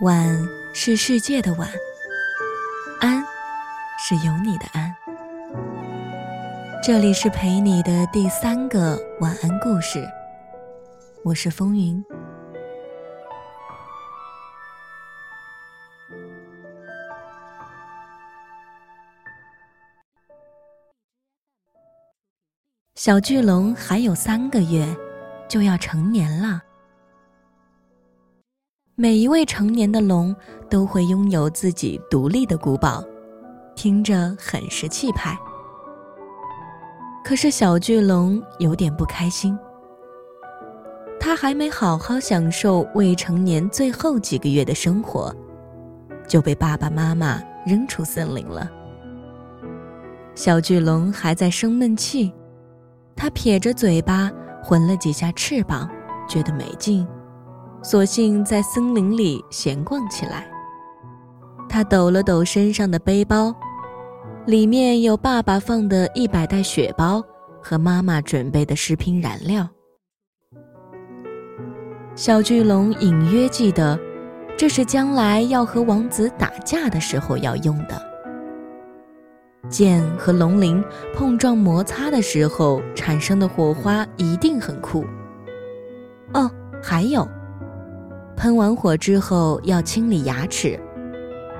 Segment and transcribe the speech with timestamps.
[0.00, 1.68] 晚是世界的晚，
[3.02, 3.22] 安
[3.98, 4.96] 是有你的安。
[6.82, 10.02] 这里是陪你的第三个晚安故事，
[11.22, 12.02] 我是风云。
[22.94, 24.96] 小巨龙还有三个月
[25.46, 26.62] 就要成年了。
[29.00, 30.36] 每一位成年的龙
[30.68, 33.02] 都会拥有自己独立的古堡，
[33.74, 35.34] 听着很是气派。
[37.24, 39.58] 可是小巨龙有点不开心，
[41.18, 45.34] 他还没好好享受未成年最后几个月的生活，
[46.28, 48.70] 就被爸爸妈妈扔出森林了。
[50.34, 52.30] 小巨龙还在生闷气，
[53.16, 54.30] 他撇着嘴巴，
[54.62, 55.88] 混了几下翅膀，
[56.28, 57.08] 觉得没劲。
[57.82, 60.46] 索性在森林里闲逛起来。
[61.68, 63.54] 他抖了抖身上的背包，
[64.46, 67.22] 里面有爸爸放的一百袋雪包
[67.62, 69.68] 和妈妈准备的食品燃料。
[72.14, 73.98] 小巨龙隐约记得，
[74.58, 78.10] 这是将来要和王子打架的时候要用的。
[79.68, 80.82] 剑和龙鳞
[81.14, 85.04] 碰撞摩擦的时候产生的火花一定很酷。
[86.34, 86.50] 哦，
[86.82, 87.26] 还有。
[88.40, 90.80] 喷完火之后要清理牙齿，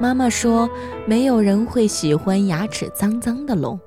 [0.00, 0.68] 妈妈说
[1.06, 3.78] 没有人会喜欢牙齿脏脏的龙。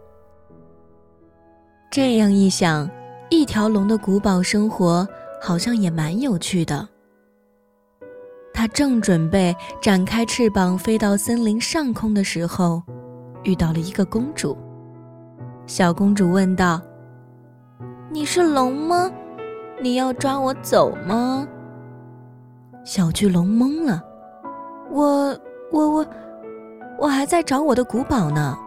[1.91, 2.89] 这样一想，
[3.29, 5.05] 一条龙的古堡生活
[5.41, 6.87] 好像也蛮有趣的。
[8.53, 12.81] 它正准备展开翅膀飞到森林上空的时候，
[13.43, 14.57] 遇到了一个公主。
[15.65, 16.81] 小公主问道
[18.09, 19.11] ：“你是龙吗？
[19.81, 21.45] 你要抓我走吗？”
[22.87, 24.01] 小巨龙懵了，
[24.89, 25.37] 我
[25.73, 26.07] 我我，
[26.97, 28.57] 我还在找我的古堡呢。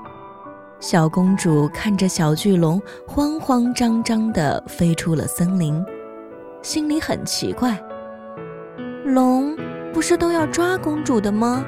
[0.79, 2.79] 小公主看着小巨龙
[3.09, 5.83] 慌慌张张地飞出了森林，
[6.61, 7.83] 心里很奇怪：
[9.07, 9.57] 龙
[9.91, 11.65] 不是都要抓公主的吗？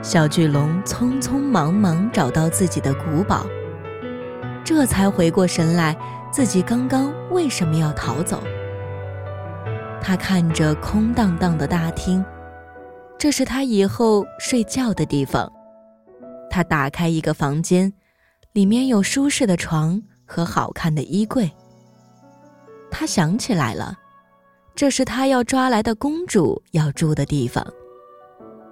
[0.00, 3.44] 小巨龙匆匆忙忙找到自己的古堡，
[4.64, 5.94] 这才回过神来，
[6.32, 8.42] 自己刚刚为什么要逃走？
[10.02, 12.24] 他看着空荡荡的大厅，
[13.18, 15.50] 这是他以后睡觉的地方。
[16.48, 17.92] 他打开一个房间，
[18.52, 21.50] 里面有舒适的床和好看的衣柜。
[22.90, 23.96] 他想起来了，
[24.74, 27.64] 这是他要抓来的公主要住的地方。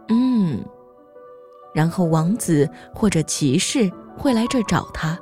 [0.08, 0.64] 嗯，
[1.72, 5.16] 然后王子或者骑士会来这找他。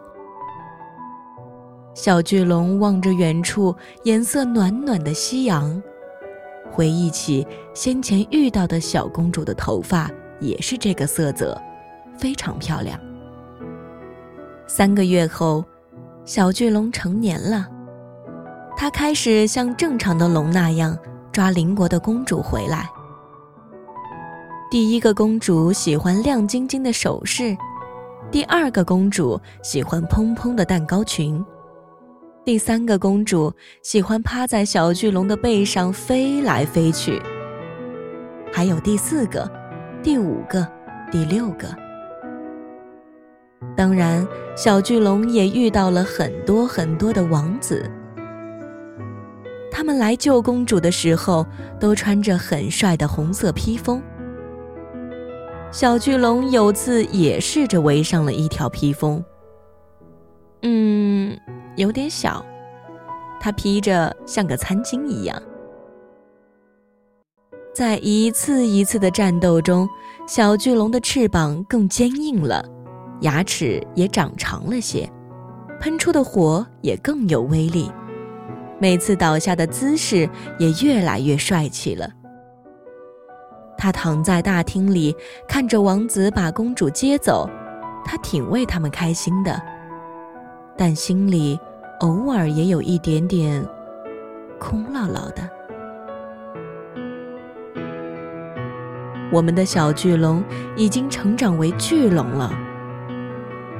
[1.95, 3.75] 小巨龙望着远处
[4.05, 5.83] 颜色暖暖的夕阳。
[6.77, 10.11] 回忆起先前遇到的小公主的头发
[10.41, 11.59] 也是这个色泽，
[12.19, 13.01] 非常漂亮。
[14.67, 15.65] 三个月后，
[16.27, 17.67] 小巨龙成年了，
[18.77, 20.95] 它开始像正常的龙那样
[21.33, 22.87] 抓邻国的公主回来。
[24.71, 27.57] 第一个公主喜欢亮晶晶的首饰，
[28.31, 31.43] 第二个公主喜欢蓬蓬的蛋糕裙。
[32.47, 33.53] 第三个公主
[33.83, 37.21] 喜欢趴在小巨龙的背上飞来飞去，
[38.53, 39.51] 还有第四个、
[40.01, 40.65] 第五个、
[41.11, 41.67] 第六个。
[43.77, 44.25] 当然，
[44.57, 47.85] 小巨龙也遇到了很多很多的王子，
[49.69, 51.45] 他们来救公主的时候
[51.81, 54.01] 都穿着很帅的红色披风。
[55.73, 59.21] 小巨龙有次也试着围上了一条披风，
[61.77, 62.45] 有点小，
[63.39, 65.41] 它披着像个餐巾一样。
[67.75, 69.87] 在一次一次的战斗中，
[70.27, 72.65] 小巨龙的翅膀更坚硬了，
[73.21, 75.07] 牙齿也长长了些，
[75.79, 77.93] 喷出的火也更有威力。
[78.79, 80.29] 每次倒下的姿势
[80.59, 82.09] 也越来越帅气了。
[83.77, 85.15] 他躺在大厅里，
[85.47, 87.47] 看着王子把公主接走，
[88.07, 89.61] 他挺为他们开心的，
[90.79, 91.61] 但心里……
[92.01, 93.65] 偶尔也有一点点
[94.59, 95.49] 空落落的。
[99.33, 100.43] 我们的小巨龙
[100.77, 102.53] 已经成长为巨龙了。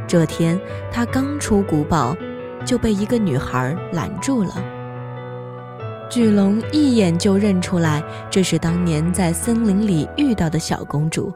[0.09, 0.59] 这天，
[0.91, 2.17] 他刚出古堡，
[2.65, 4.55] 就被一个女孩拦住了。
[6.09, 11.33] 巨龙一眼就认出来，这是当年在森林里遇到的小公主。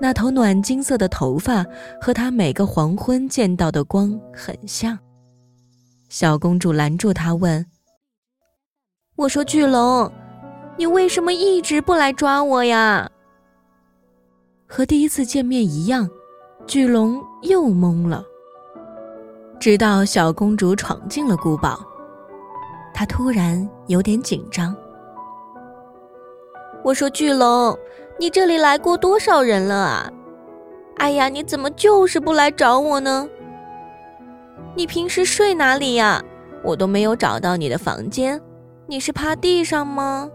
[0.00, 1.64] 那头暖金色的头发
[2.00, 4.98] 和他每个黄昏见到的光很像。
[6.10, 7.64] 小公主拦住他，问
[9.14, 10.12] ：“我说巨龙，
[10.76, 13.08] 你为什么一直不来抓我呀？”
[14.66, 16.10] 和第一次见面一样，
[16.66, 18.24] 巨龙又懵了。
[19.60, 21.78] 直到小公主闯进了古堡，
[22.92, 24.74] 她突然有点紧张。
[26.82, 27.78] 我说：“巨龙，
[28.18, 30.12] 你这里来过多少人了啊？
[30.96, 33.28] 哎呀，你怎么就是不来找我呢？
[34.74, 36.22] 你平时睡哪里呀？
[36.62, 38.40] 我都没有找到你的房间，
[38.86, 40.28] 你是趴地上吗？”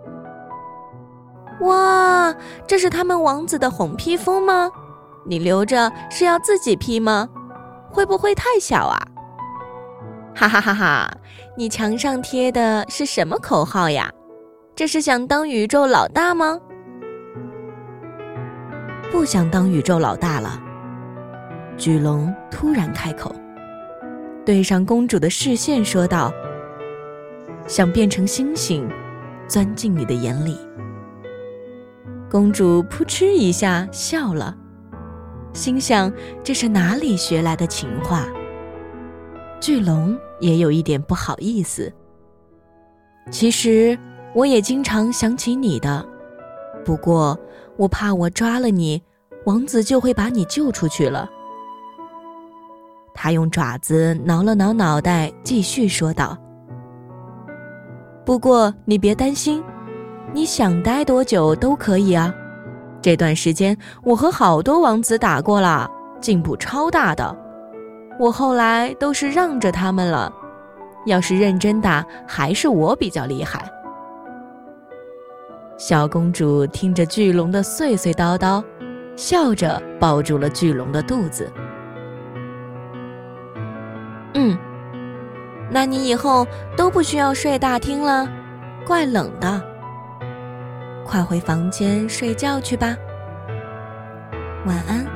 [1.62, 2.36] 哇，
[2.68, 4.70] 这是他们王子的红披风吗？
[5.26, 7.30] 你留着是要自己披吗？
[7.90, 9.00] 会不会太小啊？
[10.36, 11.10] 哈哈哈哈！
[11.56, 14.12] 你墙上贴的是什么口号呀？
[14.76, 16.60] 这是想当宇宙老大吗？
[19.12, 20.62] 不想当宇宙老大了。
[21.78, 23.34] 巨龙突然开口，
[24.46, 26.32] 对上公主的视线说道
[27.68, 28.88] ：“想变成星星，
[29.48, 30.56] 钻进你的眼里。”
[32.30, 34.56] 公主扑哧一下笑了，
[35.52, 36.14] 心想
[36.44, 38.28] 这是哪里学来的情话？
[39.60, 41.92] 巨龙也有一点不好意思。
[43.32, 43.98] 其实
[44.36, 46.06] 我也经常想起你的，
[46.84, 47.40] 不过
[47.78, 49.02] 我怕我抓了你，
[49.46, 51.28] 王子就会把你救出去了。
[53.16, 56.38] 他用爪子挠了挠脑袋，继续说道
[58.24, 59.64] ：“不过你别担心。”
[60.34, 62.34] 你想待多久都可以啊！
[63.02, 65.90] 这段时间我和好多王子打过了，
[66.20, 67.34] 进步超大的。
[68.20, 70.30] 我后来都是让着他们了。
[71.06, 73.66] 要是认真打，还是我比较厉害。
[75.78, 78.62] 小公主听着巨龙的碎碎叨叨，
[79.16, 81.50] 笑着抱住了巨龙的肚子。
[85.76, 88.26] 那你以后都不需要睡大厅了，
[88.88, 89.62] 怪冷的。
[91.06, 92.96] 快回房间睡觉去吧，
[94.66, 95.15] 晚安。